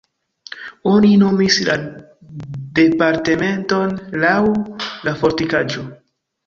Oni 0.91 1.11
nomis 1.23 1.57
la 1.67 1.75
departementon 2.81 3.95
laŭ 4.27 4.37
la 5.09 5.19
fortikaĵo. 5.25 5.91